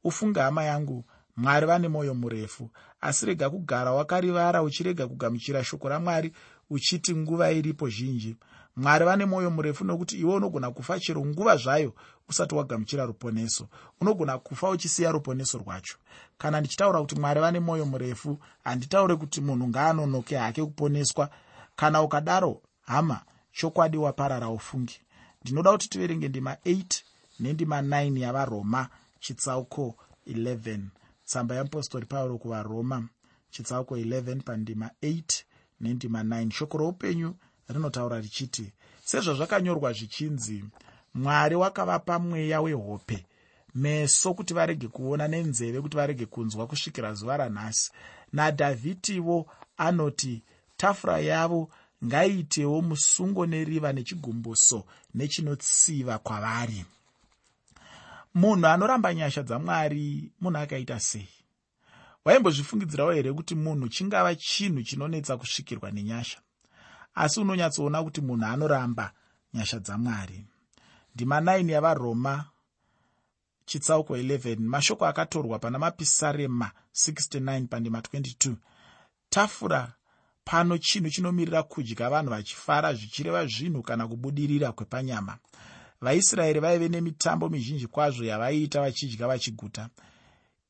Ufunge 0.04 0.40
hama 0.40 0.64
yangu 0.64 1.04
mwari 1.36 1.66
vane 1.66 1.88
mwoyo 1.88 2.14
murefu 2.14 2.70
asi 3.00 3.26
rega 3.26 3.50
kugara 3.50 3.92
wakarivara 3.92 4.62
uchirega 4.62 5.06
kugamuchira 5.08 5.64
shoko 5.64 5.88
ramwari 5.88 6.32
uchiti 6.70 7.14
nguva 7.16 7.50
iripo 7.50 7.88
zhinji. 7.88 8.36
Mwari 8.76 9.04
vane 9.04 9.24
mwoyo 9.24 9.50
murefu 9.50 9.84
nokuti 9.84 10.18
iwe 10.18 10.34
unogona 10.34 10.70
kufa 10.70 11.00
chero 11.00 11.24
nguva 11.26 11.56
zvayo 11.56 11.94
usati 12.28 12.54
wagamuchira 12.54 13.04
ruponeso. 13.06 13.68
Unogona 14.00 14.38
kufa 14.38 14.70
uchisiya 14.70 15.12
ruponeso 15.12 15.58
rwacho. 15.58 15.96
Kana 16.38 16.60
ndichitaura 16.60 17.00
kuti 17.00 17.14
mwari 17.20 17.40
vane 17.40 17.60
mwoyo 17.60 17.86
murefu 17.86 18.38
handitaure 18.64 19.16
kuti 19.16 19.40
munhu 19.40 19.68
ngaanonoke 19.68 20.36
hake 20.36 20.64
kuponeswa. 20.64 21.30
Kana 21.76 22.02
ukadaro 22.02 22.62
hama 22.82 23.20
chokwadi 23.52 23.96
waparara 23.96 24.48
ufungi. 24.48 25.00
Ndinoda 25.42 25.70
kuti 25.72 25.88
tiverenge 25.88 26.28
ndima 26.28 26.54
8 26.54 27.02
nendima 27.40 27.80
9 27.82 28.18
yavaroma 28.18 28.88
chitsauko 29.20 29.96
11 30.26 30.80
tsamba 31.24 31.54
yeapostori 31.54 32.06
pauro 32.06 32.38
kuvaroma 32.38 33.08
chitsauko 33.50 33.96
11 33.96 34.40
pandima 34.42 34.90
8 35.02 35.22
nendima 35.80 36.22
9 36.22 36.50
shoko 36.50 36.78
roupenyu 36.78 37.34
rinotaura 37.68 38.20
richiti 38.20 38.72
sezvazvakanyorwa 39.04 39.92
zvichinzi 39.92 40.64
mwari 41.14 41.54
wakavapa 41.54 42.18
mweya 42.18 42.60
wehope 42.60 43.26
meso 43.74 44.34
kuti 44.34 44.54
varege 44.54 44.88
kuona 44.88 45.28
nenzeve 45.28 45.80
kuti 45.80 45.96
varege 45.96 46.26
kunzwa 46.26 46.66
kusvikira 46.66 47.14
zuva 47.14 47.36
ranhasi. 47.36 47.92
Nadhavhidhiwo 48.32 49.46
anoti 49.76 50.42
tafura 50.76 51.18
yavo 51.18 51.70
ngaiitewo 52.04 52.82
musungo 52.82 53.46
neriva 53.46 53.92
nechigumbuso 53.92 54.84
nechinotsiva 55.14 56.18
kwavari 56.18 56.84
munhu 58.34 58.66
anoramba 58.66 59.14
nyasha 59.14 59.42
dzamwari 59.42 60.30
munhu 60.40 60.58
akaita 60.58 61.00
sei 61.00 61.28
waimbozvifungidzirawo 62.28 63.12
here 63.12 63.32
kuti 63.32 63.54
munhu 63.54 63.88
chingava 63.88 64.34
chinhu 64.34 64.82
chinonetsa 64.82 65.36
kusvikirwa 65.36 65.90
nenyasha? 65.90 66.38
Asi 67.14 67.40
unonyatsoona 67.40 68.02
kuti 68.02 68.20
munhu 68.20 68.46
anoramba 68.46 69.12
nyasha 69.54 69.78
dzamwari. 69.78 70.46
Ndima 71.14 71.40
9 71.40 71.70
yavaroma 71.70 72.44
chitsauko 73.64 74.16
11 74.16 74.58
mashoko 74.58 75.06
akatorwa 75.06 75.58
pana 75.58 75.78
mapisarema 75.78 76.70
69 76.94 77.66
pandima 77.66 78.00
22 78.00 78.54
tafura 79.28 79.92
pano 80.44 80.78
chinhu 80.78 81.10
chinomirira 81.10 81.62
kudya 81.62 82.10
vanhu 82.10 82.30
vachifara 82.30 82.94
zvichireva 82.94 83.46
zvinhu 83.46 83.82
kana 83.82 84.08
kubudirira 84.08 84.72
kwepanyama. 84.72 85.38
Vaisraeri 86.00 86.60
vaive 86.60 86.88
nemitambo 86.88 87.48
mizhinji 87.48 87.86
kwazvo 87.86 88.24
yavaiita 88.24 88.80
vachidya 88.80 89.26
vachiguta 89.26 89.88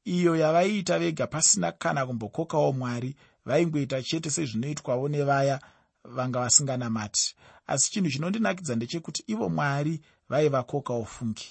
iyo 0.09 0.37
yavaiita 0.37 0.99
vega 0.99 1.27
pasina 1.27 1.73
kana 1.73 2.07
kumbokokawo 2.07 2.73
mwari 2.73 3.17
vaingoita 3.47 4.03
chete 4.03 4.31
sezvinoitwawo 4.31 5.09
nevaya 5.09 5.61
vanga 6.05 6.41
vasinganamati. 6.41 7.35
Asi 7.67 7.91
chinhu 7.93 8.11
chinondinakidza 8.11 8.75
ndechekuti 8.77 9.25
ivo 9.27 9.49
mwari 9.49 10.01
vaivakokawo 10.29 11.05
fungi. 11.05 11.49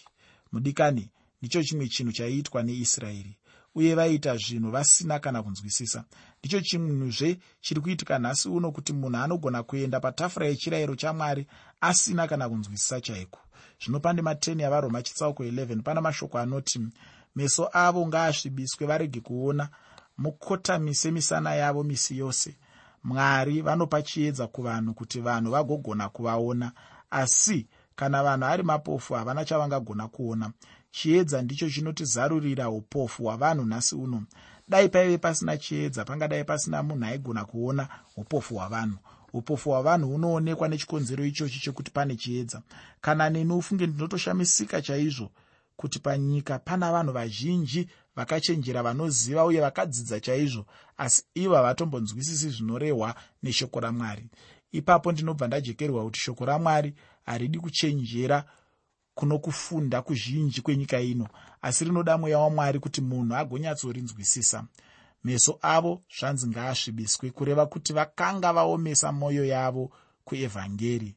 Mudikani 0.52 1.10
ndicho 1.42 1.64
chimwe 1.64 1.88
chinhu 1.88 2.12
chaiitwa 2.12 2.64
neisraeri 2.64 3.38
uye 3.76 3.96
vaiita 3.96 4.38
zvinhu 4.38 4.72
vasina 4.72 5.20
kana 5.20 5.44
kunzwisisa. 5.44 6.04
Ndicho 6.40 6.62
chinhuzve 6.62 7.40
chiri 7.62 7.82
kuitika 7.82 8.20
nhasi 8.20 8.50
uno 8.50 8.72
kuti 8.72 8.94
munhu 8.94 9.18
anogona 9.18 9.64
kuenda 9.64 10.00
patafura 10.00 10.48
yechirayiro 10.48 10.96
chamwari 10.96 11.48
asina 11.82 12.28
kana 12.28 12.50
kunzwisisa 12.50 13.02
chaiko. 13.02 13.40
Zvino 13.84 14.00
pandima 14.00 14.34
10 14.34 14.62
yavaroma 14.62 15.02
chitsauko 15.02 15.44
11 15.44 15.82
pana 15.82 16.02
mashoko 16.02 16.38
anoti 16.40 16.80
meso 17.38 17.70
avo 17.74 18.08
ngaasvibiswe 18.08 18.88
varege 18.88 19.20
kuona 19.22 19.70
mukotamise 20.18 21.12
misana 21.12 21.56
yavo 21.56 21.84
misi 21.84 22.18
yose. 22.18 22.58
Mwari 23.04 23.62
vanopa 23.62 24.02
chiedza 24.02 24.48
kuvanhu 24.48 24.94
kuti 24.94 25.20
vanhu 25.22 25.52
vagogona 25.52 26.10
kuvaona 26.10 26.72
asi 27.12 27.68
kana 27.96 28.24
vanhu 28.24 28.46
ari 28.46 28.64
mapofu 28.64 29.14
havana 29.14 29.46
chavangagona 29.46 30.08
kuona. 30.08 30.52
Chiedza 30.92 31.42
ndicho 31.42 31.70
chinotizarurira 31.70 32.70
upofu 32.70 33.24
hwavanhu 33.24 33.66
nhasi 33.66 33.96
uno. 33.96 34.24
Dai 34.68 34.90
paive 34.90 35.18
pasina 35.18 35.58
chiedza 35.58 36.06
pangadai 36.06 36.44
pasina 36.44 36.84
munhu 36.84 37.06
aigona 37.06 37.46
kuona 37.46 37.88
upofu 38.16 38.56
hwavanhu. 38.56 38.98
Upofu 39.34 39.70
hwavanhu 39.70 40.10
hunoonekwa 40.10 40.68
nechikonzero 40.68 41.26
ichochi 41.26 41.60
chekuti 41.60 41.92
pane 41.92 42.16
chiedza. 42.16 42.62
Kana 43.02 43.30
neni 43.30 43.54
ufunge 43.54 43.88
ndinotoshamisika 43.88 44.82
chaizvo 44.82 45.32
kuti 45.78 46.00
panyika 46.00 46.60
pana 46.60 46.92
vanhu 46.92 47.14
vazhinji 47.14 47.88
vakachenjera 48.16 48.84
vanoziva 48.84 49.46
uye 49.46 49.62
vakadzidza 49.62 50.20
chaizvo 50.20 50.66
asi 50.98 51.24
ivo 51.36 51.56
havatombonzwisisi 51.56 52.50
zvinorehwa 52.50 53.16
neshoko 53.44 53.80
ramwari. 53.80 54.30
Ipapo 54.72 55.12
ndinobva 55.12 55.48
ndajekerwa 55.48 56.04
kuti 56.04 56.20
shoko 56.20 56.46
ramwari 56.46 56.94
haridi 57.26 57.60
kuchenjera 57.60 58.46
kuno 59.16 59.40
kufunda 59.40 60.02
kuzhinji 60.02 60.62
kwenyika 60.62 61.00
ino 61.00 61.28
asi 61.62 61.86
rinoda 61.86 62.18
mweya 62.18 62.40
wamwari 62.40 62.80
kuti 62.80 63.02
munhu 63.02 63.36
agonyatsorinzwisisa. 63.36 64.64
Meso 65.24 65.60
avo 65.62 66.02
zvanzi 66.20 66.48
ngaasvibiswe 66.48 67.32
kureva 67.32 67.66
kuti 67.66 67.94
vakanga 67.94 68.54
vaomesa 68.54 69.12
mwoyo 69.12 69.46
yavo 69.46 69.92
kuevhangeri. 70.24 71.16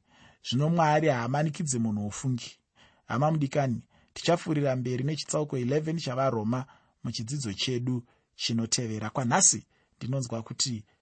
Zvino 0.50 0.68
mwari 0.70 1.08
haamanikidze 1.08 1.78
munhu 1.78 2.04
wofungi 2.04 2.58
hama 3.06 3.30
mudikani 3.30 3.82
tichafurira 4.20 4.76
mberi 4.76 5.04
nechitsauko 5.04 5.56
11 5.56 6.00
chavaroma 6.00 6.66
muchidzidzo 7.04 7.52
chedu 7.52 8.02
chinotevera. 8.36 9.10
Kwanhasi 9.10 9.66
ndinonzwa 9.96 10.42
kuti 10.42 10.84